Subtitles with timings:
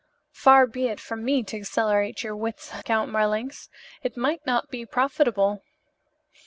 [0.33, 3.69] "Far be it from me to accelerate your wits, Count Marlanx.
[4.01, 5.61] It might not be profitable."